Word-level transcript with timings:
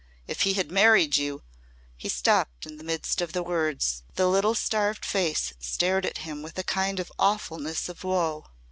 If 0.25 0.41
he 0.41 0.53
had 0.53 0.71
married 0.71 1.17
you" 1.17 1.43
He 1.95 2.09
stopped 2.09 2.65
in 2.65 2.77
the 2.77 2.83
midst 2.83 3.21
of 3.21 3.33
the 3.33 3.43
words. 3.43 4.01
The 4.15 4.27
little 4.27 4.55
starved 4.55 5.05
face 5.05 5.53
stared 5.59 6.07
at 6.07 6.17
him 6.25 6.41
with 6.41 6.57
a 6.57 6.63
kind 6.63 6.99
of 6.99 7.11
awfulness 7.19 7.87
of 7.87 8.03
woe. 8.03 8.47